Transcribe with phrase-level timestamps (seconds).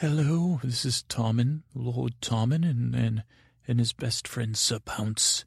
[0.00, 3.24] Hello, this is Tommen, Lord Tommen, and, and,
[3.66, 5.46] and his best friend Ser Pounce.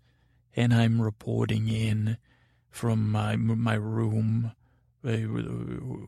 [0.55, 2.17] And I'm reporting in
[2.71, 4.53] from my, my room
[5.07, 5.17] uh,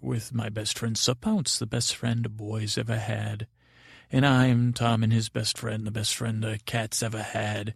[0.02, 3.46] with my best friend Ser Pounce, the best friend a boy's ever had.
[4.12, 7.76] And I'm Tommen, his best friend, the best friend a cat's ever had.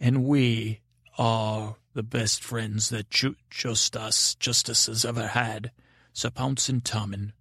[0.00, 0.80] And we
[1.18, 5.72] are the best friends that ju- just us, Justice has ever had.
[6.14, 7.32] Ser Pounce and Tommen,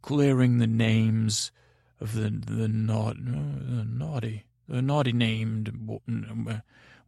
[0.00, 1.52] clearing the names
[2.00, 6.00] of the the, the naughty, the naughty named.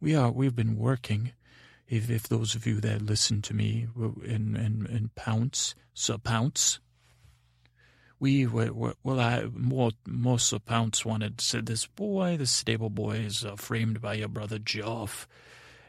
[0.01, 0.31] We are.
[0.31, 1.33] We've been working.
[1.87, 6.79] If if those of you that listen to me and and and pounce, Ser Pounce.
[8.21, 13.17] We were, well, I more more Ser Pounce wanted said this boy, this stable boy
[13.17, 15.25] is uh, framed by your brother Joff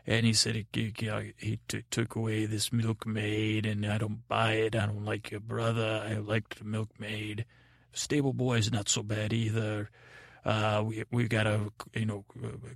[0.06, 4.54] and he said he, he, he t- took away this milkmaid, and I don't buy
[4.54, 4.74] it.
[4.74, 6.04] I don't like your brother.
[6.04, 7.44] I liked the milkmaid.
[7.92, 9.90] Stable Boy is not so bad either.
[10.44, 12.24] Uh, we we got to you know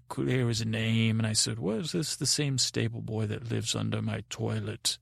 [0.08, 1.18] clear his name.
[1.18, 4.98] And I said, "Was this the same stable boy that lives under my toilet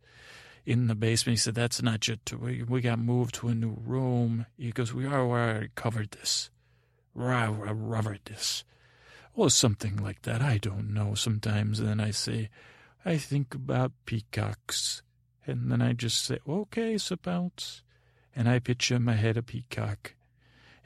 [0.64, 2.18] in the basement?" He said, "That's not your.
[2.38, 6.50] We, we got moved to a new room." He goes, "We are already covered this.
[7.14, 8.64] We already covered this."
[9.34, 10.42] or something like that.
[10.42, 11.14] I don't know.
[11.14, 12.50] Sometimes then I say,
[13.04, 15.02] I think about peacocks.
[15.46, 17.82] And then I just say, okay, Sir Pounce.
[18.34, 20.14] And I picture in my head a peacock.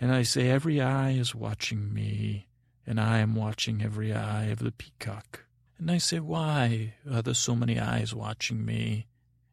[0.01, 2.49] And I say, every eye is watching me,
[2.87, 5.45] and I am watching every eye of the peacock.
[5.79, 9.07] And I say, why are there so many eyes watching me?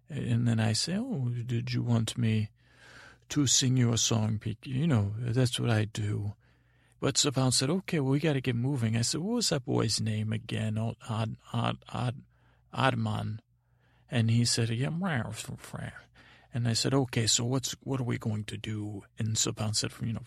[0.10, 2.50] And then I say, oh, did you want me
[3.30, 4.68] to sing you a song, Peacock?
[4.68, 6.34] You know, that's what I do.
[7.00, 8.96] But Savant said, okay, well, we got to get moving.
[8.96, 10.78] I said, what was that boy's name again?
[10.78, 12.22] Oh, Odd, Odd, Odd,
[12.74, 13.40] Oddman.
[14.10, 14.90] And he said, yeah,
[16.54, 19.04] and I said, okay, so what's, what are we going to do?
[19.18, 20.22] And Savant said, you know,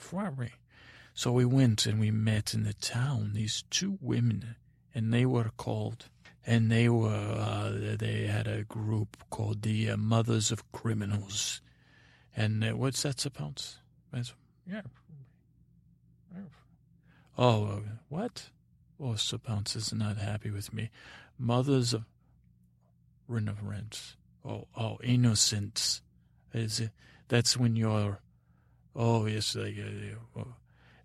[1.15, 4.57] so we went and we met in the town, these two women,
[4.95, 6.07] and they were called,
[6.47, 11.61] and they were, uh, they had a group called the uh, Mothers of Criminals.
[12.37, 13.77] And uh, what's that, Savant?
[14.69, 14.83] Yeah.
[17.39, 18.51] Oh, what?
[18.99, 20.91] Oh, Ser Pounce is not happy with me.
[21.39, 22.05] Mothers of
[23.29, 24.17] reverence.
[24.45, 26.01] Oh, oh, innocence.
[26.57, 26.83] Is?
[27.29, 28.21] That's when you're.
[28.95, 29.55] Oh, yes.
[29.55, 29.71] Uh,
[30.37, 30.45] uh,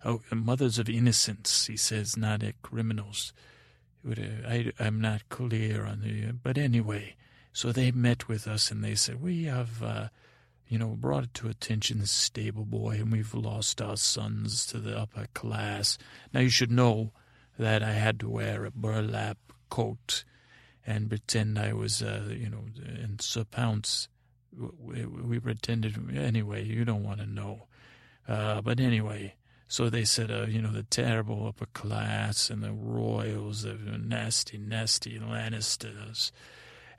[0.05, 1.67] oh, mothers of innocence.
[1.67, 3.33] He says, not uh, criminals.
[4.07, 6.33] I, I'm not clear on the.
[6.33, 7.15] But anyway,
[7.53, 9.83] so they met with us and they said, we have.
[9.83, 10.07] Uh,
[10.67, 14.77] you know, brought it to attention this stable boy, and we've lost our sons to
[14.77, 15.97] the upper class.
[16.33, 17.11] Now, you should know
[17.59, 19.37] that I had to wear a burlap
[19.69, 20.23] coat
[20.87, 22.63] and pretend I was, uh, you know,
[23.19, 24.07] Ser Pounce.
[24.57, 27.67] We, we pretended, anyway, you don't want to know.
[28.27, 29.35] Uh, but anyway,
[29.67, 34.57] so they said, uh, you know, the terrible upper class and the royals, the nasty,
[34.57, 36.31] nasty Lannisters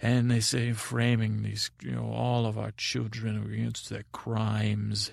[0.02, 5.12] and they say framing these, you know, all of our children against their crimes.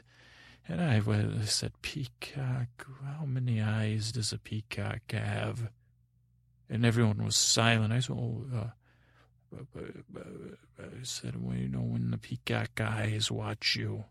[0.67, 5.69] And I, well, said, Peacock, how many eyes does a peacock have?
[6.67, 7.93] And everyone was silent.
[7.93, 8.67] I said, oh, uh,
[9.55, 14.05] I said, well, you know, when the peacock eyes watch you,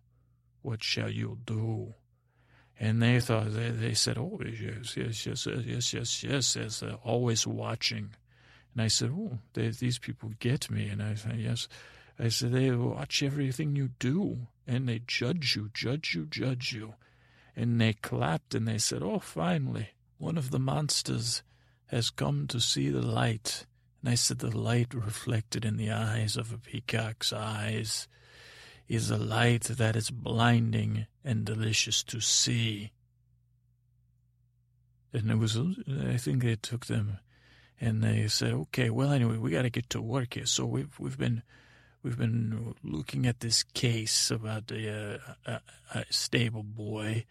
[0.62, 1.94] what shall you do?
[2.80, 6.94] And they thought, they, they said, oh, yes, yes, yes, yes, yes, yes, yes, they're
[7.04, 8.10] always watching.
[8.78, 10.88] And I said, Oh, they, these people get me.
[10.88, 11.66] And I said, Yes.
[12.16, 16.94] I said, They watch everything you do and they judge you, judge you, judge you.
[17.56, 19.88] And they clapped and they said, Oh, finally,
[20.18, 21.42] one of the monsters
[21.86, 23.66] has come to see the light.
[24.00, 28.08] And I said, The light reflected in the eyes of a peacock's eyes
[28.88, 32.92] is a light that is blinding and delicious to see.
[35.12, 37.18] And it was, I think they took them
[37.80, 40.98] and they said, "Okay, well, anyway, we got to get to work here." So we've
[40.98, 41.42] we've been
[42.02, 45.58] we've been looking at this case about the uh,
[45.94, 47.24] uh, stable boy,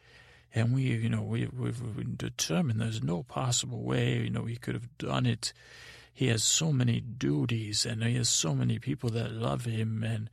[0.54, 4.76] and we, you know, we we've determined there's no possible way, you know, he could
[4.76, 5.54] have done it.
[6.18, 10.30] He has so many duties, and he has so many people that love him, and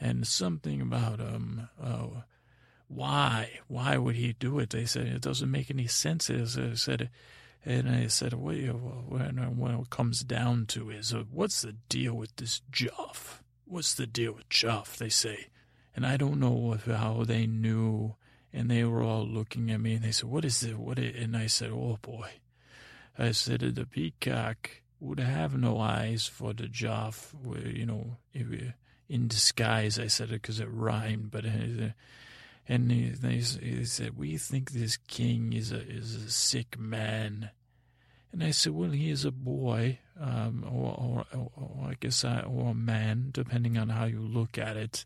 [0.00, 1.68] and something about um.
[1.82, 2.24] oh,
[2.88, 3.58] why?
[3.66, 4.70] Why would he do it?
[4.70, 6.28] They said it doesn't make any sense.
[6.28, 6.46] They
[6.76, 7.10] said
[7.68, 8.52] and I said, well,
[9.08, 9.38] when,
[9.80, 13.40] it comes down to is, what's the deal with this Joff?
[13.64, 15.48] What's the deal with Joff, they say.
[15.96, 18.14] And I don't know how they knew.
[18.52, 20.78] And they were all looking at me and they said, what is it?
[20.78, 22.30] What is, and I said, oh boy.
[23.18, 27.34] I said, the peacock would have no eyes for the Joff,
[27.76, 28.16] you know,
[29.08, 29.98] in disguise.
[29.98, 31.90] I said it because it rhymed, but uh,
[32.68, 37.50] And he, said, we think this king is a, is a sick man.
[38.32, 42.40] And I said, well, he is a boy, um, or, or, or, I guess I,
[42.40, 45.04] or a man, depending on how you look at it.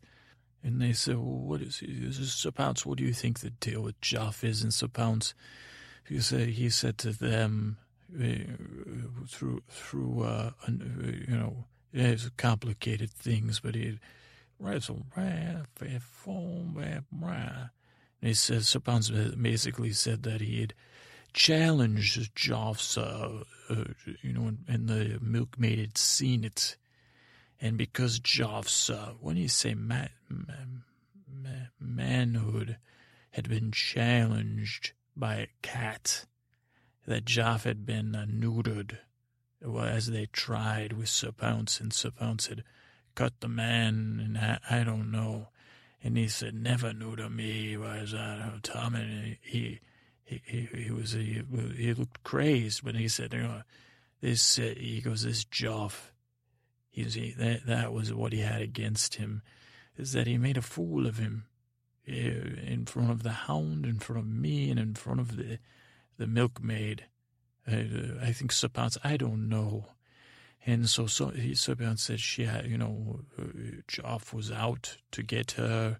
[0.63, 2.11] And they said, well, what is he?
[2.11, 4.63] Ser Pounce, what do you think the deal with Joff is?
[4.63, 5.33] And Ser Pounce,
[6.07, 7.77] he said, he said to them,
[8.19, 13.99] uh, through, through, uh, you know, it's complicated things, but he,
[18.21, 20.73] and he Ser Pounce basically said that he had
[21.33, 23.83] challenged Joff's, uh, uh,
[24.21, 26.77] you know, and the milkmaid had seen it.
[27.59, 32.77] And because Joff's, uh, when you say ma- ma- manhood
[33.31, 36.25] had been challenged by a cat,
[37.05, 38.97] that Joff had been uh, neutered
[39.63, 42.63] as they tried with Ser Pounce, and Ser Pounce had
[43.15, 45.49] cut the man, and I, I don't know.
[46.03, 47.77] And he said, never neuter me.
[47.77, 49.79] Was I, Tom, and he,
[50.23, 51.43] he, he, he was, he,
[51.75, 53.61] he looked crazed, but he said, you know,
[54.19, 56.11] this, uh, he goes, this Joff,
[56.89, 59.43] he's, he, that, that was what he had against him,
[59.97, 61.45] is that he made a fool of him
[62.07, 65.59] uh, in front of the hound, in front of me, and in front of the,
[66.17, 67.05] the milkmaid.
[67.67, 68.69] Uh, I think Sir
[69.03, 69.85] I don't know.
[70.65, 73.43] And so, so he, said she had, you know, uh,
[73.87, 75.99] Joff was out to get her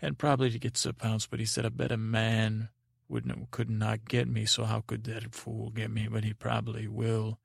[0.00, 2.68] and probably to get Sir but he said a better man
[3.08, 6.08] would not could not get me, so how could that fool get me?
[6.10, 7.38] But he probably will.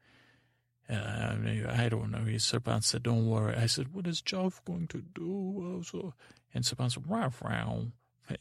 [0.90, 1.36] Uh,
[1.70, 2.26] I don't know.
[2.26, 2.64] He, said,
[3.04, 3.56] don't worry.
[3.56, 5.82] I said, what is Joff going to do?
[5.86, 6.14] So,
[6.54, 7.32] and Sir said, wow.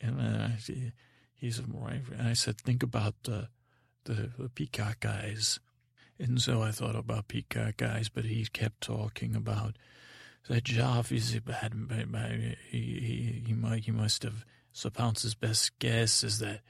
[0.01, 0.93] And uh, he,
[1.35, 2.03] he said, right.
[2.19, 3.49] And I said, think about the,
[4.15, 5.61] the, peacock eyes
[6.21, 9.77] and so I thought about Peacock Eyes, but he kept talking about
[10.49, 11.73] that Joff is bad.
[12.69, 14.45] He, he, he, might, he must have.
[14.71, 16.61] so Pounce's best guess is that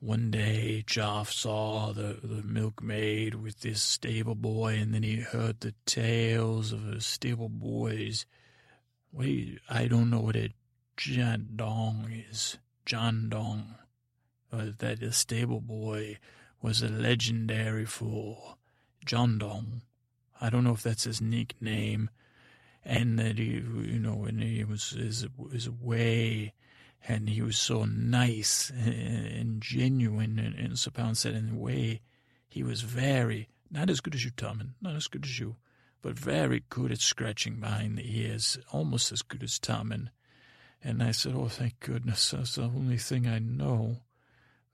[0.00, 5.60] one day Joff saw the, the milkmaid with this stable boy, and then he heard
[5.60, 8.26] the tales of the stable boys.
[9.10, 10.52] Wait, I don't know what a
[10.98, 12.58] John Dong is.
[12.84, 13.74] John Dong.
[14.50, 16.18] Uh, that the stable boy
[16.60, 18.58] was a legendary fool
[19.04, 19.82] John Dong.
[20.40, 22.10] I don't know if that's his nickname.
[22.84, 26.54] And that he, you know, and he was his, his way,
[27.06, 30.38] and he was so nice and genuine.
[30.38, 32.00] And, and Ser Pounce said, in a way,
[32.48, 35.56] he was very, not as good as you, Tommen, not as good as you,
[36.00, 40.08] but very good at scratching behind the ears, almost as good as Tommen.
[40.82, 43.98] And I said, Oh, thank goodness, that's the only thing I know.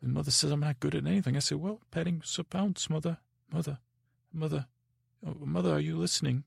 [0.04, 1.34] And Mother says I'm not good at anything.
[1.34, 3.18] I say, Well, petting Ser Pounce, Mother,
[3.50, 3.78] Mother.
[4.34, 4.66] Mother,
[5.26, 6.44] oh, Mother, are you listening?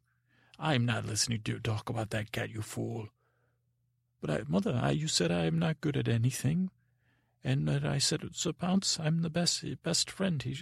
[0.59, 3.07] I'm not listening to you talk about that cat, you fool.
[4.21, 6.69] But I, Mother, I, you said I am not good at anything.
[7.43, 10.43] And I said, Ser Pounce, I'm the best best friend.
[10.43, 10.61] He,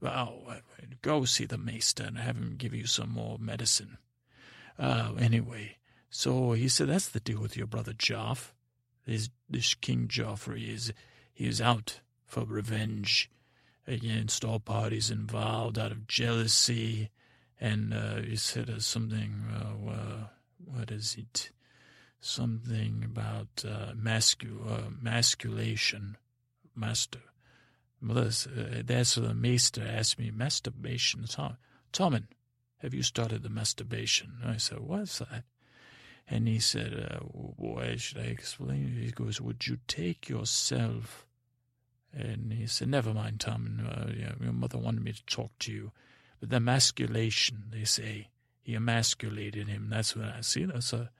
[0.00, 0.44] well,
[1.02, 3.98] go see the maester and have him give you some more medicine.
[4.78, 5.76] Uh, anyway,
[6.08, 8.52] so he said, that's the deal with your brother Joff.
[9.04, 10.92] This, this King Joffrey is,
[11.38, 13.30] he is out for revenge
[13.86, 17.10] against all parties involved out of jealousy.
[17.60, 20.24] And uh, he said uh, something, uh, uh
[20.64, 21.52] what is it?
[22.20, 26.16] Something about uh, uh, masculation.
[26.74, 27.20] Master.
[28.02, 28.48] That's,
[28.84, 31.24] that's the master asked me, masturbation.
[31.28, 31.56] Tom,
[31.92, 32.26] Tommen,
[32.78, 34.38] have you started the masturbation?
[34.44, 35.44] I said, what's that?
[36.28, 38.98] And he said, uh, why should I explain?
[39.00, 41.27] He goes, would you take yourself
[42.12, 43.88] and he said, Never mind, Tom.
[43.88, 44.10] Uh,
[44.42, 45.92] your mother wanted me to talk to you.
[46.40, 48.28] But the emasculation, they say,
[48.62, 49.88] he emasculated him.
[49.90, 50.64] That's what I see.
[50.64, 51.10] That's a,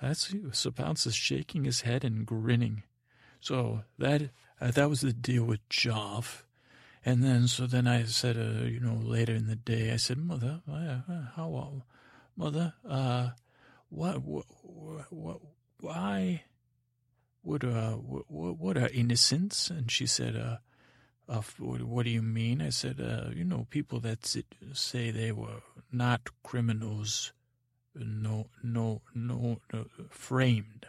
[0.00, 2.82] that's Ser Pounce is shaking his head and grinning.
[3.40, 4.30] So that
[4.60, 6.42] uh, that was the deal with Joff.
[7.04, 10.18] And then, so then I said, uh, you know, later in the day, I said,
[10.18, 11.00] Mother, uh,
[11.34, 11.82] how,
[12.36, 13.30] Mother, uh,
[13.88, 14.44] what, what,
[15.10, 15.40] what,
[15.80, 16.44] why,
[17.42, 19.70] what uh what, what are innocence.
[19.70, 20.56] And she said uh,
[21.28, 22.62] uh what, what do you mean?
[22.62, 24.26] I said uh you know people that
[24.72, 27.32] say they were not criminals
[27.94, 30.86] no no no, no framed.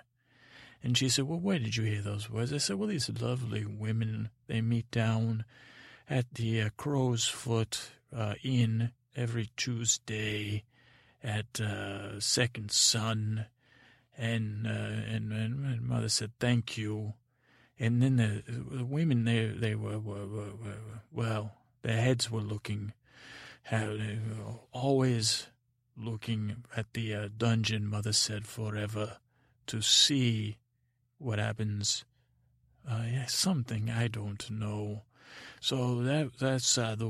[0.81, 2.53] And she said well where did you hear those words?
[2.53, 5.45] I said well these lovely women they meet down
[6.09, 10.63] at the uh, crow's foot uh, inn every tuesday
[11.23, 13.45] at uh, second sun
[14.17, 17.13] and, uh, and, and mother said thank you,
[17.79, 21.51] and then the, the women they they were, were, were, were, well
[21.81, 22.93] their heads were looking,
[23.63, 23.97] how
[24.71, 25.47] always
[25.97, 27.87] looking at the uh, dungeon.
[27.87, 29.17] Mother said forever
[29.67, 30.57] to see
[31.17, 32.05] what happens
[32.87, 35.03] Uh, yeah, something I don't know.
[35.61, 37.07] So that that's uh, the.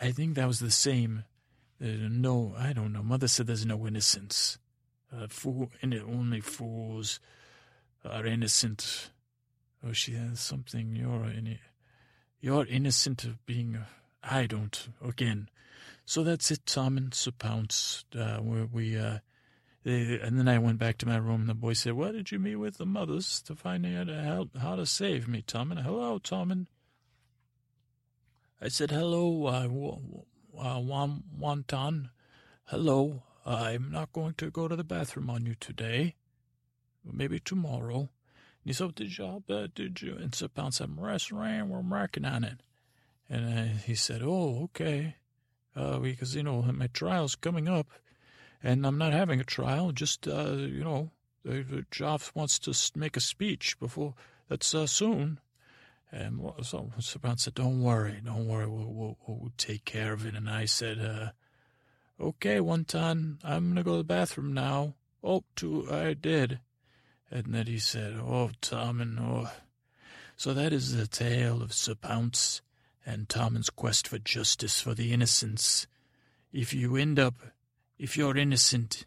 [0.00, 1.24] I think that was the same.
[1.80, 3.02] Uh, no, I don't know.
[3.02, 4.58] Mother said there's no innocence.
[5.12, 7.20] Uh, fool, only fools
[8.04, 9.10] are innocent.
[9.84, 10.96] Oh, she has something.
[10.96, 11.60] You're in it.
[12.40, 13.78] You're innocent of being.
[14.22, 14.88] I don't.
[15.04, 15.48] Again.
[16.04, 18.04] So that's it, Tom and Ser Pounce.
[18.16, 18.96] Uh, where we.
[18.96, 19.18] Uh,
[19.84, 22.32] they, and then I went back to my room, and the boy said, "Why did
[22.32, 25.80] you meet with the mothers to find out how, how to save me, Tom?" And
[25.80, 26.50] hello, Tom.
[26.50, 26.66] And
[28.60, 29.68] I said, "Hello, uh,
[30.58, 32.10] uh, Wonton.
[32.64, 33.22] Hello.
[33.46, 36.16] I'm not going to go to the bathroom on you today.
[37.04, 38.08] Maybe tomorrow." And
[38.64, 39.44] he said, "Did you?
[39.48, 41.68] Uh, did you?" And Ser Pounce said, "Restaurant.
[41.68, 42.60] We're working on it."
[43.30, 45.16] And uh, he said, "Oh, okay."
[45.74, 47.88] Uh, because you know my trial's coming up
[48.62, 49.92] and I'm not having a trial.
[49.92, 51.10] Just uh, you know,
[51.44, 54.14] Joff wants to make a speech before
[54.48, 55.40] that's uh, soon.
[56.10, 60.34] And so Sabran said, "Don't worry, don't worry, we'll, we'll, we'll take care of it."
[60.34, 60.98] And I said,
[62.18, 66.60] "Okay, Wonton, I'm gonna go to the bathroom now." Oh, two, I did.
[67.30, 69.52] And then he said, "Oh, Tommen, oh."
[70.36, 72.62] So that is the tale of Ser Pounce
[73.04, 75.86] and Tommen's quest for justice for the innocents.
[76.52, 77.34] If you end up
[77.98, 79.06] if you're innocent,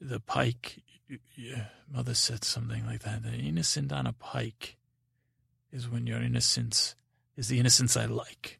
[0.00, 0.82] the pike,
[1.36, 3.22] yeah, mother said something like that.
[3.22, 4.76] The innocent on a pike
[5.70, 6.94] is when your innocence
[7.36, 8.58] is the innocence I like.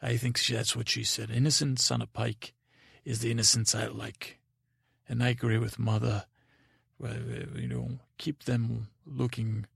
[0.00, 1.30] I think that's what she said.
[1.30, 2.52] Innocence on a pike
[3.04, 4.38] is the innocence I like.
[5.08, 6.24] And I agree with mother.
[7.00, 9.66] You know, keep them looking.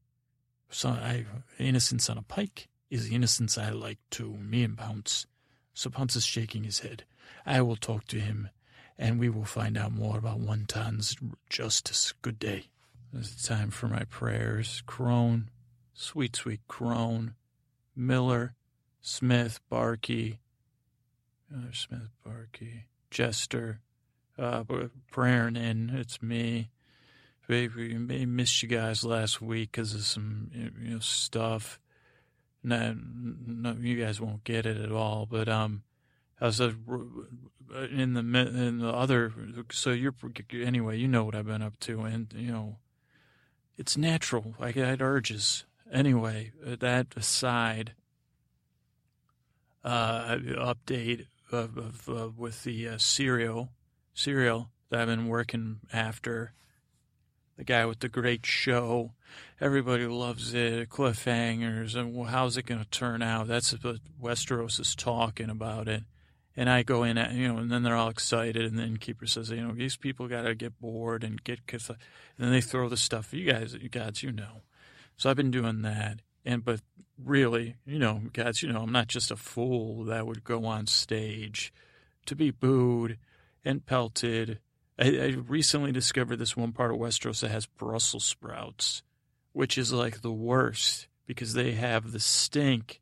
[0.71, 1.26] So I,
[1.59, 4.37] innocence on a pike is the innocence I like too.
[4.40, 5.26] Me and Pounce.
[5.75, 7.04] So Pounce is shaking his head.
[7.45, 8.50] I will talk to him
[8.99, 11.16] and we will find out more about One Ton's
[11.50, 12.12] justice.
[12.23, 12.66] Good day.
[13.12, 14.83] It's time for my prayers.
[14.87, 15.50] Crone,
[15.95, 17.35] sweet, sweet Crone,
[17.95, 18.54] Miller,
[19.00, 20.38] Smith, Barkey,
[21.50, 23.81] Miller, Smith, Barkey, Jester,
[24.39, 24.65] uh,
[25.11, 25.91] praying in.
[25.91, 26.71] It's me.
[27.49, 31.79] Baby, may missed you guys last week because of some you know stuff.
[32.63, 35.27] No, no, you guys won't get it at all.
[35.31, 35.83] But um,
[36.41, 36.75] I was in
[38.15, 39.33] the in the other.
[39.71, 40.15] So you're
[40.53, 40.99] anyway.
[40.99, 42.79] You know what I've been up to, and you know,
[43.79, 44.55] it's natural.
[44.59, 46.51] I get urges anyway.
[46.61, 47.95] That aside,
[49.85, 53.71] uh, update of, with the uh, serial
[54.15, 56.53] serial that I've been working after.
[57.57, 59.12] The guy with the great show,
[59.61, 60.91] everybody loves it.
[60.91, 63.47] Cliffhangers, and well, how's it going to turn out?
[63.47, 66.03] That's what Westeros is talking about it
[66.57, 69.26] and I go in, at, you know, and then they're all excited, and then keeper
[69.26, 71.99] says, you know, these people got to get bored and get, and
[72.38, 73.35] then they throw the stuff.
[73.35, 74.62] You guys, you guys, you know.
[75.19, 76.81] So I've been doing that, and but
[77.23, 80.87] really, you know, guys, you know, I'm not just a fool that would go on
[80.87, 81.73] stage
[82.27, 83.19] to be booed
[83.65, 84.61] and pelted.
[84.99, 89.03] I, I recently discovered this one part of Westeros that has Brussels sprouts,
[89.53, 93.01] which is like the worst because they have the stink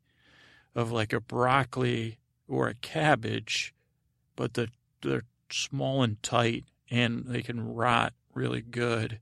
[0.73, 2.17] of like a broccoli
[2.47, 3.73] or a cabbage,
[4.35, 4.69] but the,
[5.01, 9.19] they're small and tight and they can rot really good.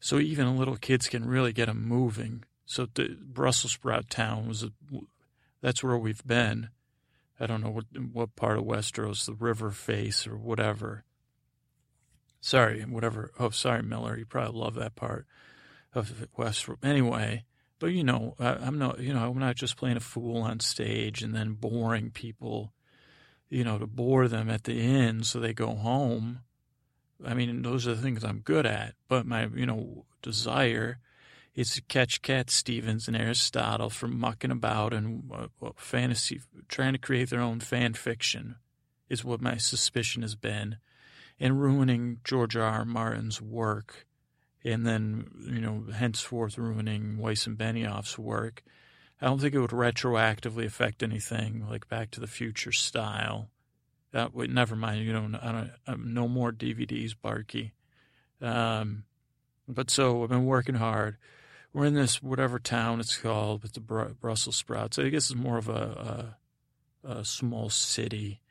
[0.00, 2.44] So even little kids can really get them moving.
[2.72, 4.72] So the Brussels sprout town was a,
[5.60, 6.70] that's where we've been.
[7.38, 11.04] I don't know what what part of Westeros, the river face or whatever.
[12.40, 13.30] Sorry, whatever.
[13.38, 14.16] Oh, sorry, Miller.
[14.16, 15.26] You probably love that part
[15.92, 16.82] of Westeros.
[16.82, 17.44] Anyway,
[17.78, 19.00] but you know, I, am not.
[19.00, 22.72] You know, I'm not just playing a fool on stage and then boring people.
[23.50, 26.40] You know, to bore them at the end so they go home.
[27.22, 28.94] I mean, those are the things I'm good at.
[29.08, 31.00] But my, you know, desire
[31.54, 36.98] is to catch Cat Stevens and Aristotle from mucking about and uh, fantasy, trying to
[36.98, 38.56] create their own fan fiction,
[39.08, 40.76] is what my suspicion has been,
[41.38, 42.62] and ruining George R.
[42.62, 42.84] R.
[42.84, 44.06] Martin's work
[44.64, 48.62] and then, you know, henceforth ruining Weiss and Benioff's work.
[49.20, 53.50] I don't think it would retroactively affect anything like Back to the Future style.
[54.12, 55.04] Would never mind.
[55.04, 57.72] You know, I don't, um, no more DVDs, Barkey.
[58.40, 59.04] Um,
[59.66, 61.16] but so I've been working hard.
[61.72, 64.98] We're in this whatever town it's called with the Brussels sprouts.
[64.98, 66.34] I guess it's more of a,
[67.04, 68.42] a, a small city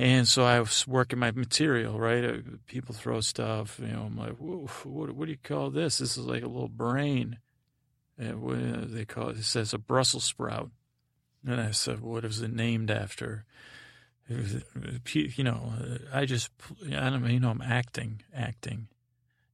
[0.00, 2.24] and so I was working my material, right?
[2.24, 4.04] Uh, people throw stuff, you know.
[4.06, 5.98] I'm like, what, what do you call this?
[5.98, 7.38] This is like a little brain.
[8.16, 9.36] And what uh, they call it?
[9.36, 10.70] It says a Brussels sprout.
[11.46, 13.44] And I said, what is it named after?
[14.26, 15.74] It was, you know,
[16.14, 16.50] I just,
[16.86, 18.88] I don't you know, I'm acting, acting.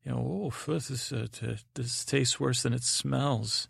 [0.07, 1.27] You know, oh, this, is, uh,
[1.75, 3.67] this tastes worse than it smells.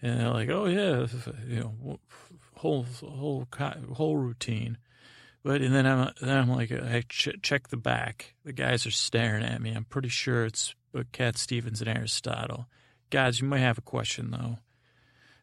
[0.00, 1.06] And they're like, oh, yeah,
[1.48, 1.98] you know,
[2.54, 3.48] whole, whole,
[3.92, 4.78] whole routine.
[5.46, 8.34] But and then I'm then I'm like I ch- check the back.
[8.44, 9.70] The guys are staring at me.
[9.70, 10.74] I'm pretty sure it's
[11.12, 12.66] Cat Stevens and Aristotle.
[13.10, 14.58] Guys, you might have a question though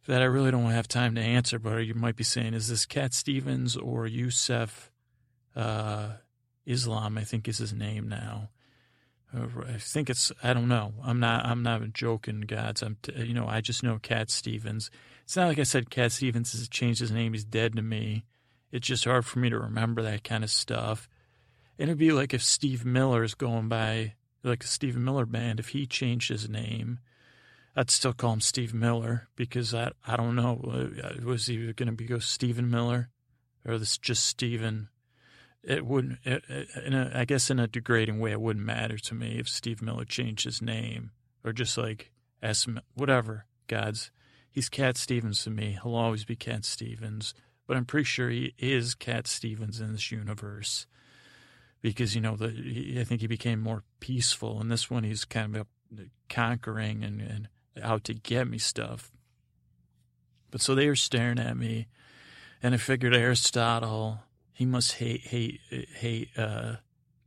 [0.05, 1.57] that I really don't have time to answer.
[1.57, 4.91] But you might be saying, is this Cat Stevens or Yusuf
[5.55, 6.15] uh,
[6.65, 7.17] Islam?
[7.17, 8.49] I think is his name now.
[9.35, 10.93] I think it's I don't know.
[11.03, 12.81] I'm not I'm not joking, gods.
[12.81, 14.91] I'm t- you know I just know Cat Stevens.
[15.23, 17.33] It's not like I said Cat Stevens has changed his name.
[17.33, 18.25] He's dead to me.
[18.71, 21.07] It's just hard for me to remember that kind of stuff.
[21.77, 24.13] And it'd be like if Steve Miller's going by,
[24.43, 26.99] like a Steve Miller band, if he changed his name,
[27.75, 30.89] I'd still call him Steve Miller because I, I don't know.
[31.03, 33.09] Uh, was he going to be go Stephen Miller
[33.65, 34.89] or this just Stephen?
[35.63, 36.43] It wouldn't, it,
[36.86, 39.82] in a, I guess in a degrading way, it wouldn't matter to me if Steve
[39.82, 41.12] Miller changed his name
[41.43, 43.46] or just like S, whatever.
[43.67, 44.12] God's,
[44.51, 45.77] he's Cat Stevens to me.
[45.82, 47.34] He'll always be Cat Stevens
[47.67, 50.86] but I'm pretty sure he is Cat Stevens in this universe
[51.82, 54.62] because you know the he, I think he became more peaceful.
[54.62, 55.67] In this one, he's kind of
[56.29, 57.48] conquering and, and
[57.82, 59.12] out to get me stuff.
[60.51, 61.88] But so they were staring at me,
[62.62, 64.20] and I figured Aristotle
[64.53, 66.75] he must hate hate hate uh,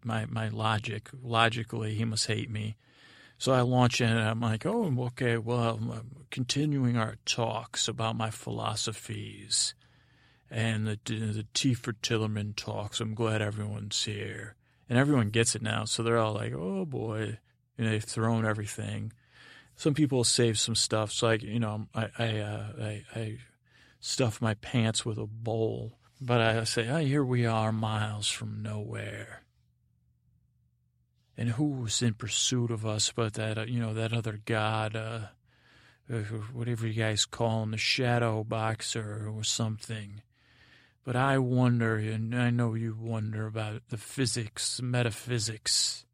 [0.04, 1.10] my my logic.
[1.22, 2.76] Logically, he must hate me.
[3.38, 8.30] So I launch in I'm like, oh, okay, well, I'm continuing our talks about my
[8.30, 9.74] philosophies
[10.50, 13.00] and the the Tea for the Tillerman talks.
[13.00, 14.54] I'm glad everyone's here,
[14.88, 15.84] and everyone gets it now.
[15.84, 17.38] So they're all like, "Oh boy,"
[17.76, 19.12] you know, they've thrown everything.
[19.74, 21.12] Some people save some stuff.
[21.12, 23.38] So I, you know, I I uh, I, I
[24.00, 28.62] stuff my pants with a bowl, but I say, "Oh, here we are, miles from
[28.62, 29.42] nowhere."
[31.36, 34.96] And who was in pursuit of us but that, uh, you know, that other god,
[34.96, 35.26] uh,
[36.10, 36.18] uh
[36.52, 40.22] whatever you guys call him, the shadow boxer or something.
[41.04, 46.04] But I wonder, and I know you wonder about the physics, metaphysics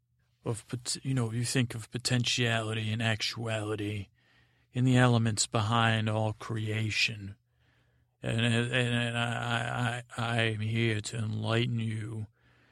[0.45, 0.65] of,
[1.01, 4.09] you know, you think of potentiality and actuality
[4.73, 7.35] in the elements behind all creation.
[8.23, 12.27] And, and, and I, I, I'm here to enlighten you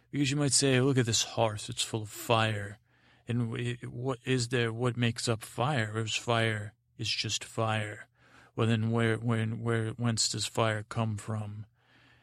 [0.10, 2.80] because you might say, look at this hearth, it's full of fire.
[3.28, 3.52] And
[3.92, 5.98] what is there, what makes up fire?
[5.98, 8.08] Is fire is just fire.
[8.56, 11.66] Well, then where, when, where, whence does fire come from?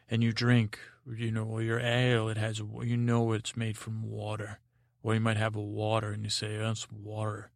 [0.09, 4.59] and you drink, you know, your ale, it has, you know, it's made from water.
[5.03, 7.51] Or you might have a water and you say, oh, it's water.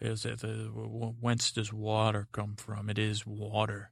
[0.00, 2.90] Is it whence does water come from?
[2.90, 3.90] It is water.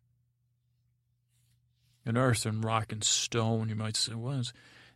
[2.07, 4.43] And earth and rock and stone, you might say, well,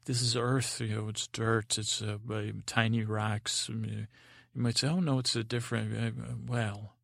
[0.04, 2.18] this is earth, you know, it's dirt, it's uh,
[2.66, 3.68] tiny rocks.
[3.68, 4.06] You
[4.54, 6.94] might say, oh, no, it's a different, uh, well,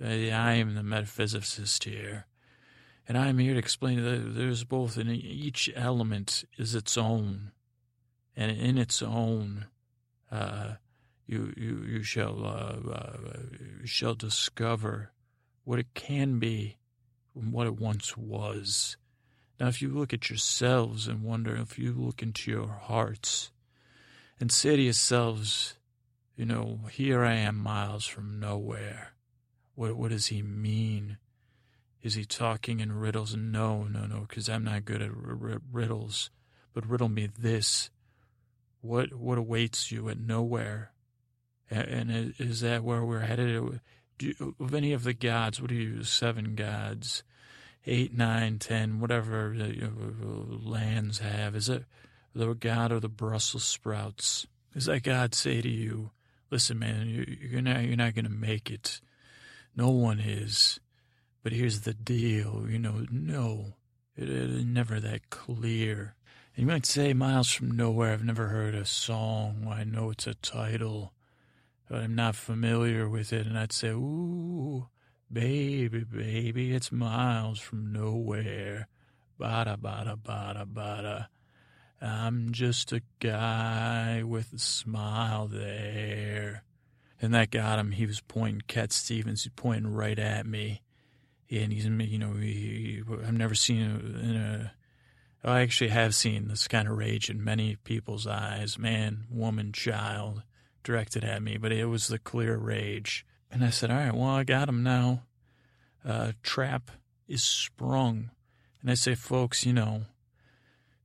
[0.00, 2.26] I am the metaphysicist here.
[3.06, 7.50] And I'm here to explain that there's both, and each element is its own,
[8.36, 9.66] and in its own,
[10.30, 10.74] uh,
[11.26, 13.16] you you you shall uh, uh,
[13.80, 15.12] you shall discover
[15.64, 16.76] what it can be
[17.32, 18.96] from what it once was.
[19.60, 23.50] Now, if you look at yourselves and wonder, if you look into your hearts
[24.40, 25.74] and say to yourselves,
[26.34, 29.12] you know, here I am miles from nowhere.
[29.74, 31.18] What what does he mean?
[32.02, 33.36] Is he talking in riddles?
[33.36, 36.30] No, no, no, because I'm not good at r- r- riddles.
[36.72, 37.90] But riddle me this:
[38.80, 40.92] what what awaits you at nowhere?
[41.70, 43.80] And, and is that where we're headed?
[44.16, 47.22] Do, of any of the gods, what do you seven gods,
[47.86, 51.54] eight, nine, ten, whatever uh, lands have?
[51.54, 51.84] Is it
[52.34, 54.46] the god of the Brussels sprouts?
[54.74, 56.10] Is that God say to you,
[56.50, 57.08] "Listen, man,
[57.40, 59.00] you're not you're not going to make it.
[59.74, 60.80] No one is."
[61.42, 63.74] But here's the deal, you know, no,
[64.14, 66.14] it, is never that clear.
[66.54, 69.66] And you might say, Miles from Nowhere, I've never heard a song.
[69.70, 71.14] I know it's a title,
[71.88, 73.46] but I'm not familiar with it.
[73.46, 74.88] And I'd say, Ooh,
[75.32, 78.88] baby, baby, it's Miles from Nowhere.
[79.38, 81.26] Bada, bada, bada, bada.
[82.00, 86.64] I'm just a guy with a smile there.
[87.22, 87.92] And that got him.
[87.92, 90.82] He was pointing, Cat Stevens, he's pointing right at me
[91.50, 94.72] and he's you know he, I've never seen in a
[95.42, 100.42] I actually have seen this kind of rage in many people's eyes, man, woman, child,
[100.84, 103.24] directed at me, but it was the clear rage.
[103.50, 105.22] And I said, all right, well, I got him now.
[106.04, 106.90] Uh, trap
[107.28, 108.30] is sprung.
[108.80, 110.02] And I say, folks, you know,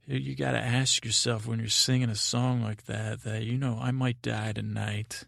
[0.08, 3.80] you got to ask yourself when you're singing a song like that, that, you know,
[3.82, 5.24] I might die tonight.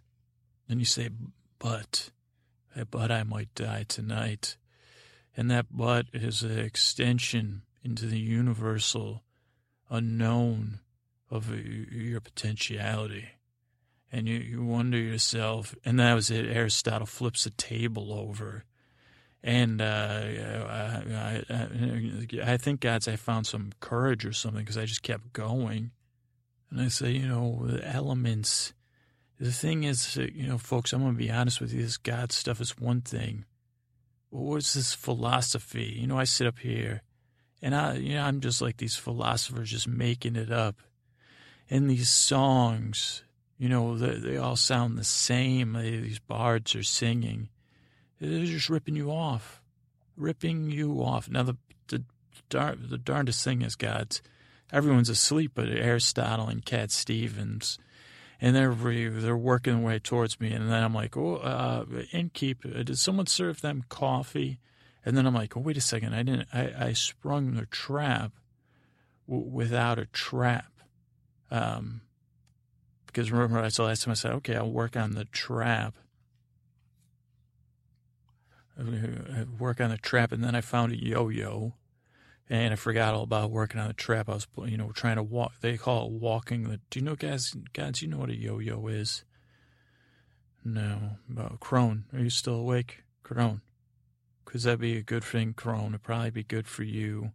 [0.70, 1.10] And you say,
[1.60, 2.12] but,
[2.92, 4.58] but I might die tonight.
[5.36, 9.24] And that but is an extension into the universal
[9.90, 10.80] unknown
[11.30, 13.30] of your potentiality.
[14.12, 16.46] And you, you wonder yourself, and that was it.
[16.46, 18.64] Aristotle flips a table over.
[19.44, 20.24] And uh,
[20.70, 25.34] I, I, I think God's, I found some courage or something because I just kept
[25.34, 25.92] going.
[26.70, 28.74] And I say, you know, the elements.
[29.40, 31.82] The thing is, you know, folks, I'm going to be honest with you.
[31.84, 33.46] This God stuff is one thing.
[34.32, 35.96] But what's this philosophy?
[36.00, 37.04] You know, I sit up here
[37.62, 40.78] and I, you know, I'm just like these philosophers just making it up.
[41.70, 43.24] And these songs,
[43.58, 45.74] you know, they, they all sound the same.
[45.74, 47.50] These bards are singing.
[48.20, 49.62] They're just ripping you off,
[50.16, 51.30] ripping you off.
[51.30, 52.04] Now, the, the,
[52.50, 54.22] dar- the darndest thing is, God's,
[54.72, 57.78] everyone's asleep but Aristotle and Cat Stevens.
[58.40, 62.86] And they're they're working their way towards me, and then I'm like, "Oh, uh, innkeep,
[62.86, 64.60] did someone serve them coffee?"
[65.08, 66.14] And then I'm like, oh, wait a second.
[66.14, 68.34] I didn't, I, I sprung the trap
[69.26, 70.82] w- without a trap.
[71.50, 72.02] Um,
[73.18, 75.96] because remember, I saw last time I said, okay, I'll work on the trap.
[78.80, 78.84] I
[79.60, 81.74] work on the trap, and then I found a yo-yo,
[82.48, 84.30] and I forgot all about working on the trap.
[84.30, 85.54] I was, you know, trying to walk.
[85.62, 86.70] They call it walking.
[86.70, 87.56] The, do you know, guys?
[87.74, 89.24] Guys, you know what a yo-yo is?
[90.64, 92.04] No, about Crone.
[92.14, 93.62] Are you still awake, Crone?
[94.46, 95.88] because that'd be a good thing, Crone.
[95.88, 97.32] It'd probably be good for you.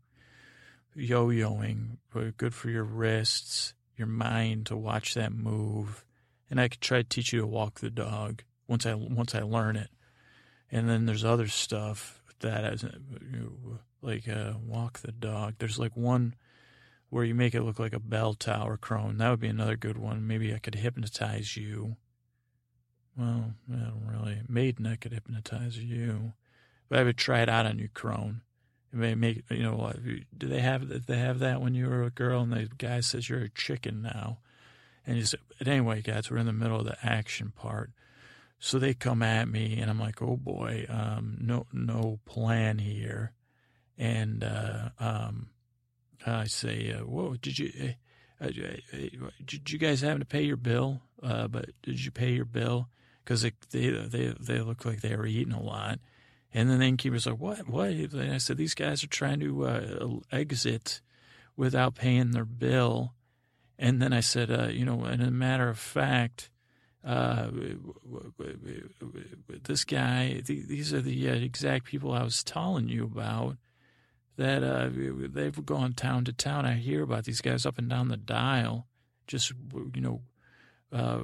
[0.95, 6.05] Yo yoing, but good for your wrists, your mind to watch that move.
[6.51, 9.41] And I could try to teach you to walk the dog once I once I
[9.43, 9.91] learn it.
[10.71, 12.85] And then there's other stuff that as
[14.03, 15.55] like uh, walk the dog.
[15.59, 16.35] There's like one
[17.09, 19.19] where you make it look like a bell tower crone.
[19.19, 20.27] That would be another good one.
[20.27, 21.97] Maybe I could hypnotize you.
[23.17, 24.41] Well, I don't really.
[24.49, 26.33] Maiden, I could hypnotize you.
[26.89, 28.43] But I would try it out on you, Crone.
[28.93, 29.93] It may make you know.
[30.37, 33.29] Do they have they have that when you were a girl and the guy says
[33.29, 34.39] you're a chicken now?
[35.07, 37.91] And you said, but anyway, guys, we're in the middle of the action part.
[38.59, 43.33] So they come at me, and I'm like, oh boy, um, no, no plan here.
[43.99, 45.49] And uh, um,
[46.25, 47.95] I say, uh, whoa, did you,
[48.41, 48.51] uh, uh
[49.45, 51.01] did you guys happen to pay your bill?
[51.21, 52.89] Uh, but did you pay your bill?
[53.25, 55.99] Because they, they, they look like they were eating a lot.
[56.55, 57.69] And then the innkeeper's like, what?
[57.69, 57.91] What?
[57.91, 61.01] And I said, these guys are trying to uh, exit
[61.57, 63.15] without paying their bill.
[63.79, 66.51] And then I said, uh, you know, and a matter of fact,
[67.05, 67.49] uh,
[69.65, 73.57] this guy, these are the uh, exact people I was telling you about
[74.37, 76.65] that uh, they've gone town to town.
[76.65, 78.87] I hear about these guys up and down the dial,
[79.27, 79.53] just,
[79.95, 80.21] you know,
[80.93, 81.21] uh,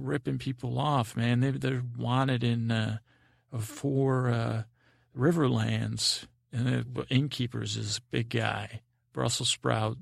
[0.00, 1.40] ripping people off, man.
[1.40, 2.98] They, they're wanted in uh,
[3.58, 4.62] for uh,
[5.16, 8.80] Riverlands, and the innkeepers is big guy,
[9.12, 9.98] Brussels sprout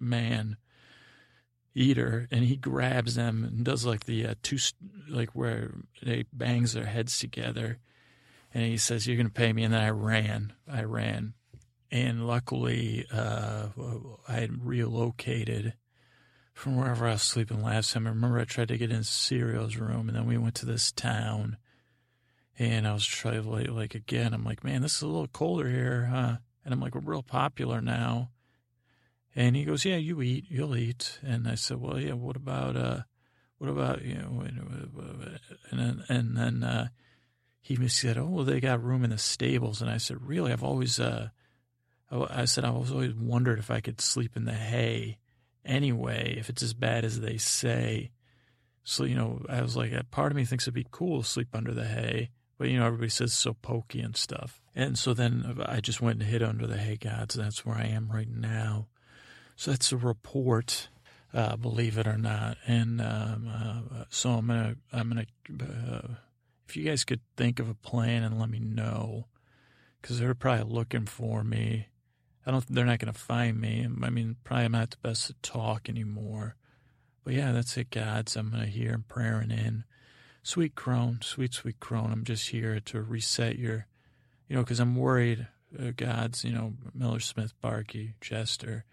[0.00, 0.56] man
[1.74, 4.58] eater, and he grabs them and does like the uh, two
[5.08, 7.78] like where they bangs their heads together,
[8.52, 11.34] and he says, "You're to pay me," and then I ran, I ran,
[11.90, 13.68] and luckily uh,
[14.28, 15.74] I had relocated
[16.52, 18.06] from wherever I was sleeping last time.
[18.06, 20.90] I remember I tried to get in Serial's room, and then we went to this
[20.90, 21.56] town
[22.58, 25.68] and I was trying to like, again, I'm like, man, this is a little colder
[25.68, 26.36] here, huh?
[26.64, 28.30] And I'm like, we're real popular now.
[29.36, 31.20] And he goes, yeah, you eat, you'll eat.
[31.22, 33.02] And I said, well, yeah, what about, uh,
[33.58, 34.42] what about, you know,
[35.70, 36.88] and then, and then, uh,
[37.60, 39.82] he said, oh, well, they got room in the stables.
[39.82, 40.52] And I said, really?
[40.52, 41.28] I've always, uh,
[42.10, 45.18] I said, I was always wondered if I could sleep in the hay
[45.64, 48.10] anyway, if it's as bad as they say.
[48.84, 51.48] So, you know, I was like, part of me thinks it'd be cool to sleep
[51.52, 52.30] under the hay.
[52.58, 54.60] But, you know, everybody says so pokey and stuff.
[54.74, 57.36] And so then I just went and hid under the hay gods.
[57.36, 58.88] That's where I am right now.
[59.56, 60.88] So that's a report,
[61.32, 62.58] uh, believe it or not.
[62.66, 65.26] And um, uh, so I'm gonna, I'm gonna,
[65.60, 66.14] uh,
[66.68, 69.26] if you guys could think of a plan and let me know,
[70.00, 71.88] because they're probably looking for me.
[72.46, 72.64] I don't.
[72.72, 73.86] They're not gonna find me.
[74.02, 76.56] I mean, probably I'm not the best to talk anymore.
[77.24, 78.36] But yeah, that's it, gods.
[78.36, 79.84] I'm gonna hear and praying in.
[80.48, 83.86] Sweet crone, sweet, sweet crone, I'm just here to reset your,
[84.48, 85.46] you know, because I'm worried,
[85.78, 88.86] uh, gods, you know, Miller Smith, Barkey, Chester,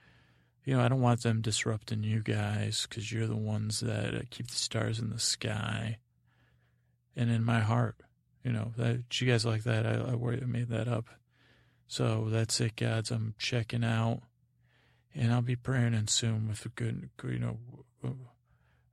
[0.65, 4.19] you know, I don't want them disrupting you guys because you're the ones that uh,
[4.29, 5.99] keep the stars in the sky
[7.15, 7.95] and in my heart.
[8.43, 9.85] You know, that you guys like that.
[9.85, 11.05] I, I, I made that up.
[11.87, 13.11] So that's it, gods.
[13.11, 14.23] I'm checking out
[15.15, 17.59] and I'll be praying in soon with a good, you know,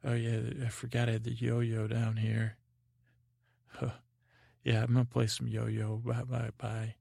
[0.04, 2.56] Oh yeah, I forgot I had the yo-yo down here.
[3.68, 3.90] Huh.
[4.64, 5.96] Yeah, I'm gonna play some yo-yo.
[6.04, 6.94] Bye, bye, bye.